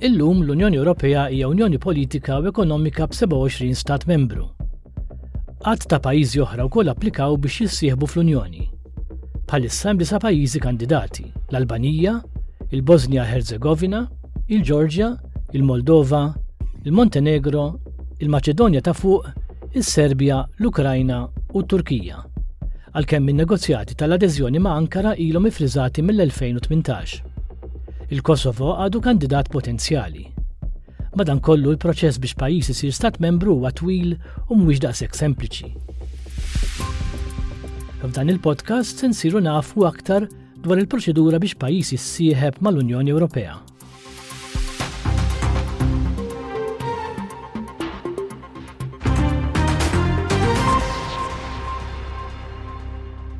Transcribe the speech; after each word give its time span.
Illum 0.00 0.42
l-Unjoni 0.42 0.76
Ewropea 0.76 1.28
hija 1.30 1.48
Unjoni 1.48 1.78
Politika 1.78 2.40
u 2.40 2.46
Ekonomika 2.46 3.06
27 3.06 3.74
stat 3.74 4.06
membru. 4.08 4.48
Qatt 5.64 5.86
ta' 5.86 6.00
pajjiżi 6.02 6.40
oħra 6.42 6.64
wkoll 6.66 6.90
applikaw 6.90 7.36
biex 7.38 7.60
jissieħbu 7.62 8.08
fl-Unjoni. 8.10 8.64
Bħalissa 9.46 9.88
hemm 9.88 10.00
disa 10.02 10.18
pajjiżi 10.20 10.60
kandidati: 10.64 11.22
l-Albanija, 11.50 12.14
il-Bosnia 12.72 13.22
Herzegovina, 13.24 14.00
il-Ġorġja, 14.48 15.10
il-Moldova, 15.54 16.22
il-Montenegro, 16.82 17.66
il-Maċedonja 18.18 18.82
ta' 18.82 18.96
fuq, 18.98 19.28
is-Serbja, 19.78 20.40
l-Ukrajna 20.58 21.20
u 21.52 21.62
t-Turkija. 21.62 22.18
Għalkemm 22.98 23.30
min 23.30 23.38
negozjati 23.44 23.94
tal-adeżjoni 23.94 24.58
ma' 24.58 24.74
Ankara 24.74 25.14
ilhom 25.14 25.46
ifriżati 25.52 26.02
mill-2018 26.02 27.30
il-Kosovo 28.10 28.74
għadu 28.84 29.00
kandidat 29.00 29.48
potenzjali. 29.52 30.26
Madan 31.14 31.40
kollu 31.40 31.70
il-proċess 31.76 32.18
biex 32.20 32.36
pajis 32.38 32.72
isir 32.74 32.92
stat 32.92 33.20
membru 33.22 33.54
huwa 33.58 33.70
twil 33.72 34.16
u 34.48 34.58
mhuwiex 34.58 34.82
daqshekk 34.82 35.14
sempliċi. 35.18 35.70
F'dan 38.04 38.28
il-podcast 38.34 39.00
se 39.00 39.08
nsiru 39.08 39.40
nafu 39.44 39.86
aktar 39.88 40.26
dwar 40.64 40.80
il-proċedura 40.82 41.38
biex 41.40 41.54
pajis 41.62 41.94
issieħeb 41.96 42.58
mal-Unjoni 42.64 43.14
Ewropea. 43.14 43.60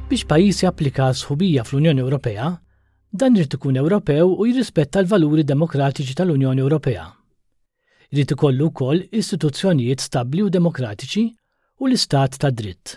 Biex 0.08 0.28
pajis 0.30 0.60
japplika 0.62 1.08
sħubija 1.10 1.64
fl-Unjoni 1.66 2.04
Ewropea, 2.04 2.52
Dan 3.14 3.34
irid 3.38 3.52
ikun 3.54 3.76
Ewropew 3.78 4.32
u 4.42 4.44
jirrispetta 4.48 4.98
l-valuri 5.04 5.44
demokratiċi 5.46 6.16
tal-Unjoni 6.18 6.62
Ewropea. 6.64 7.04
Irid 8.10 8.32
ikollu 8.34 8.66
wkoll 8.72 9.04
istituzzjonijiet 9.20 10.02
stabbli 10.02 10.42
u 10.42 10.48
demokratiċi 10.50 11.20
u 11.78 11.86
l-istat 11.86 12.38
ta' 12.42 12.48
dritt. 12.50 12.96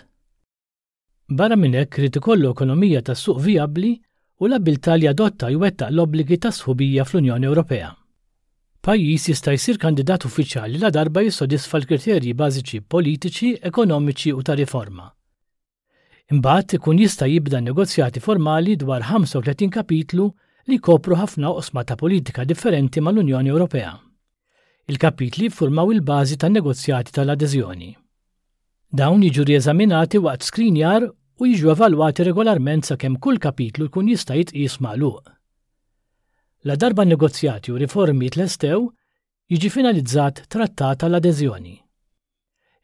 Barra 1.38 1.54
minn 1.60 1.78
hekk 1.78 2.00
irid 2.02 2.18
ikollu 2.18 2.50
ekonomija 2.50 3.04
tas 3.06 3.22
suq 3.28 3.38
vijabbli 3.46 3.92
u 4.42 4.48
l-abilta 4.50 4.96
li 4.98 5.06
adotta 5.12 5.52
jwettaq 5.54 5.92
l-obbligi 5.94 6.38
ta' 6.42 6.52
sħubija 6.58 7.04
fl-Unjoni 7.06 7.50
Ewropea. 7.52 7.92
Pajjiż 8.88 9.28
jista' 9.30 9.54
jsir 9.54 9.78
kandidat 9.86 10.26
uffiċjali 10.26 10.82
la 10.82 10.90
darba 10.98 11.22
jissodisfa 11.28 11.78
l-kriterji 11.78 12.34
bażiċi 12.42 12.82
politiċi, 12.90 13.52
ekonomiċi 13.70 14.34
u 14.34 14.42
ta' 14.42 14.58
riforma 14.58 15.06
Imbagħad 16.28 16.72
ikun 16.76 16.98
jista' 17.00 17.26
jibda 17.28 17.58
negozjati 17.64 18.20
formali 18.20 18.74
dwar 18.76 19.00
35 19.10 19.70
kapitlu 19.76 20.24
li 20.68 20.76
kopru 20.84 21.16
ħafna 21.16 21.48
osma 21.62 21.84
ta' 21.88 21.96
politika 21.96 22.44
differenti 22.44 23.00
mal-Unjoni 23.00 23.48
Ewropea. 23.48 23.92
Il-kapitli 24.92 25.48
ffurmaw 25.48 25.94
il-bażi 25.94 26.36
tan 26.40 26.52
negozjati 26.58 27.14
tal-adeżjoni. 27.16 27.88
Dawn 29.00 29.24
jiġu 29.24 29.46
rieżaminati 29.54 30.20
waqt 30.24 30.44
skrinjar 30.50 31.08
u 31.40 31.48
jiġu 31.48 31.72
evalwati 31.72 32.28
regolarment 32.28 32.84
sakemm 32.88 33.16
kull 33.24 33.40
kapitlu 33.48 33.88
jkun 33.88 34.12
jista' 34.12 34.36
jitqies 34.36 34.76
magħluq. 34.84 35.18
La 36.68 36.76
darba 36.76 37.08
negozjati 37.08 37.72
u 37.72 37.80
riformi 37.80 38.28
tlestew 38.36 38.84
jiġi 39.48 39.72
finalizzat 39.80 40.44
trattat 40.52 41.00
tal-adeżjoni. 41.06 41.78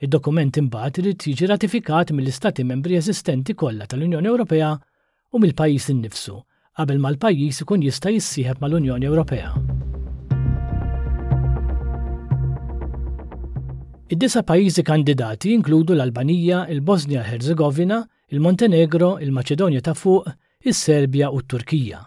Id-dokument 0.05 0.53
imbagħad 0.61 0.99
irid 1.01 1.23
jiġi 1.31 1.47
ratifikat 1.49 2.11
mill-istati 2.17 2.65
membri 2.69 2.99
eżistenti 2.99 3.55
kollha 3.61 3.87
tal-Unjoni 3.89 4.29
Ewropea 4.33 4.71
u 5.33 5.41
mill-pajjiż 5.41 5.87
innifsu 5.95 6.35
qabel 6.81 6.99
ma 7.05 7.13
l-pajjiż 7.15 7.63
ikun 7.65 7.85
jista' 7.87 8.13
jissieħeb 8.13 8.61
mal-Unjoni 8.65 9.09
Ewropea. 9.09 9.53
Id-disa 14.13 14.43
pajjiżi 14.51 14.85
kandidati 14.91 15.55
inkludu 15.57 15.95
l-Albanija, 15.97 16.67
il-Bosnia 16.75 17.23
Herzegovina, 17.25 18.03
il-Montenegro, 18.35 19.15
il-Maċedonja 19.25 19.81
ta' 19.87 19.97
fuq, 19.97 20.29
is-Serbja 20.69 21.33
u 21.33 21.41
t-Turkija. 21.41 22.03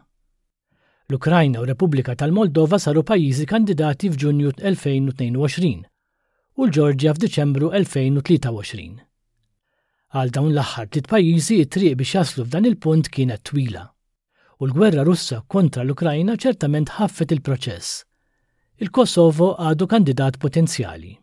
L-Ukrajna 1.10 1.64
u 1.64 1.66
Repubblika 1.72 2.14
tal-Moldova 2.20 2.78
saru 2.84 3.02
pajjiżi 3.10 3.50
kandidati 3.50 4.12
f'Ġunju 4.14 4.54
2022 4.62 5.80
u 6.58 6.66
l-Ġorġja 6.66 7.12
f'Diċembru 7.14 7.68
2023. 7.70 8.88
Għal 10.18 10.32
dawn 10.34 10.48
l-aħħar 10.56 10.88
tit 10.96 11.10
pajjiżi 11.12 11.58
it-triq 11.62 11.94
biex 12.00 12.16
jaslu 12.18 12.46
f'dan 12.48 12.66
il-punt 12.66 13.10
kienet 13.14 13.44
twila, 13.46 13.84
u 14.64 14.64
l-gwerra 14.66 15.04
Russa 15.06 15.44
kontra 15.54 15.84
l-Ukrajna 15.86 16.34
ċertament 16.42 16.96
ħaffet 16.96 17.36
il-proċess. 17.36 17.92
Il-Kosovo 18.82 19.52
għadu 19.68 19.90
kandidat 19.92 20.40
potenzjali. 20.42 21.14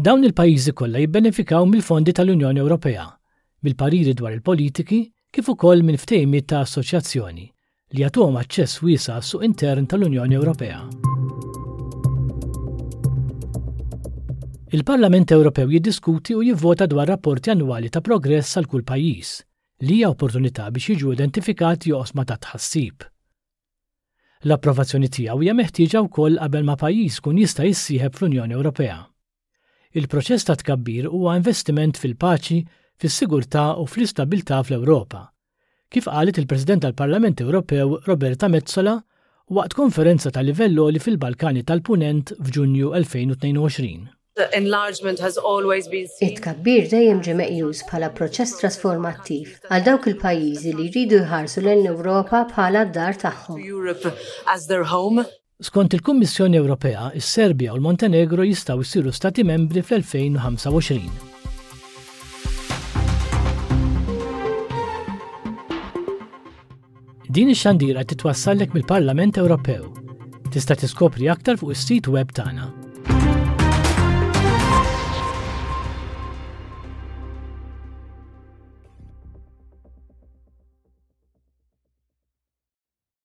Dawn 0.00 0.24
il-pajjiżi 0.30 0.74
kollha 0.80 1.04
jibbenefikaw 1.04 1.68
mill-fondi 1.68 2.16
tal-Unjoni 2.16 2.64
Ewropea, 2.64 3.04
mill-pariri 3.64 4.16
dwar 4.16 4.32
il-politiki 4.32 5.02
kif 5.30 5.52
ukoll 5.52 5.84
minn 5.84 6.00
ftejmi 6.00 6.40
ta' 6.48 6.64
assoċjazzjoni 6.64 7.46
li 7.96 8.06
għatuhom 8.08 8.40
aċċess 8.40 8.80
wiesa' 8.80 9.20
suq 9.20 9.44
intern 9.44 9.84
tal-Unjoni 9.92 10.40
Ewropea. 10.40 10.82
Il-Parlament 14.70 15.26
Ewropew 15.34 15.66
jiddiskuti 15.66 16.34
u 16.36 16.42
jivvota 16.46 16.86
dwar 16.86 17.08
rapporti 17.10 17.50
annwali 17.50 17.88
ta' 17.90 17.98
progress 18.08 18.52
għal 18.54 18.68
kull 18.70 18.84
pajjiż 18.90 19.30
li 19.86 19.96
hija 19.96 20.10
opportunità 20.14 20.68
biex 20.76 20.84
jiġu 20.92 21.14
identifikati 21.16 21.90
oqsma 21.96 22.22
ta' 22.30 22.36
tħassib. 22.44 23.02
L-approvazzjoni 24.46 25.10
tiegħu 25.16 25.42
hija 25.42 25.54
meħtieġa 25.62 26.02
wkoll 26.04 26.38
qabel 26.44 26.68
ma 26.68 26.76
pajjiż 26.84 27.16
kun 27.24 27.40
jista' 27.42 27.66
jissieħeb 27.66 28.14
fl-Unjoni 28.20 28.58
Ewropea. 28.60 29.00
Il-proċess 29.98 30.46
ta' 30.46 30.56
tkabbir 30.62 31.10
huwa 31.10 31.34
investiment 31.40 31.98
fil-paċi, 32.04 32.60
fis-sigurtà 33.02 33.66
u 33.82 33.88
fl-istabilità 33.90 34.60
fl-Ewropa. 34.62 35.24
Kif 35.90 36.06
qalet 36.12 36.38
il-President 36.44 36.86
tal-Parlament 36.86 37.42
Ewropew 37.42 37.96
Roberta 38.06 38.46
Mezzola 38.54 38.94
waqt 39.50 39.74
konferenza 39.82 40.30
tal 40.30 40.46
livell 40.52 40.78
li 40.94 41.02
fil-Balkani 41.02 41.66
tal-Punent 41.66 42.36
f'Ġunju 42.38 42.94
2022 42.94 44.06
enlargement 44.52 45.18
has 45.20 45.38
always 45.38 45.86
been 45.90 46.08
seen. 46.08 46.32
It-kabbir 46.36 46.86
dejjem 46.90 47.20
ġi 47.24 47.34
meqjus 47.38 47.82
bħala 47.88 48.08
proċess 48.16 48.58
trasformattiv 48.60 49.46
għal 49.68 49.84
dawk 49.88 50.06
il-pajjiżi 50.12 50.70
li 50.78 50.86
jridu 50.90 51.18
jħarsu 51.26 51.58
l-Ewropa 51.64 52.38
bħala 52.52 52.80
d-dar 52.90 53.14
tagħhom. 53.24 53.58
Skont 55.60 55.92
il-Kummissjoni 55.94 56.56
Ewropea, 56.56 57.10
is-Serbja 57.20 57.70
u 57.74 57.76
l-Montenegro 57.76 58.42
jistgħu 58.48 58.82
jsiru 58.88 59.10
stati 59.12 59.42
membri 59.44 59.80
fl-2025. 59.84 60.92
Din 67.30 67.48
ix-xandira 67.52 68.02
titwassallek 68.02 68.72
mill-Parlament 68.74 69.34
Ewropew. 69.38 69.82
Tista' 70.50 70.74
tiskopri 70.80 71.26
aktar 71.30 71.56
fuq 71.60 71.70
is-sit 71.76 72.04
web 72.10 72.30
tagħna. 72.34 72.79